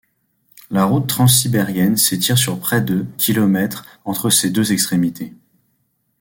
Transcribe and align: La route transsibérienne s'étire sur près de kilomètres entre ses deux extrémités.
La 0.71 0.85
route 0.85 1.07
transsibérienne 1.07 1.95
s'étire 1.95 2.35
sur 2.35 2.59
près 2.59 2.81
de 2.81 3.05
kilomètres 3.19 3.85
entre 4.03 4.31
ses 4.31 4.49
deux 4.49 4.71
extrémités. 4.71 5.31